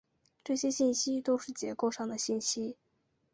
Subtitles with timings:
[0.43, 2.75] 这些信息都是结构上的信息。